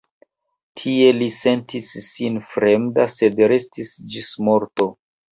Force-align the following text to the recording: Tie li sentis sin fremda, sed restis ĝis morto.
Tie 0.79 1.09
li 1.17 1.25
sentis 1.33 1.89
sin 2.05 2.39
fremda, 2.53 3.05
sed 3.17 3.43
restis 3.51 3.91
ĝis 4.15 4.31
morto. 4.49 4.89